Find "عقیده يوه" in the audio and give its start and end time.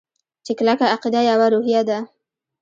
0.93-1.47